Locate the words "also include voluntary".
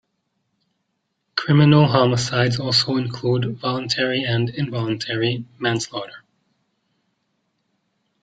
2.59-4.23